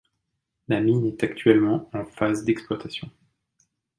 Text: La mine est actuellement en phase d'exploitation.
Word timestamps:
La 0.67 0.81
mine 0.81 1.05
est 1.05 1.21
actuellement 1.23 1.87
en 1.93 2.05
phase 2.05 2.43
d'exploitation. 2.43 3.07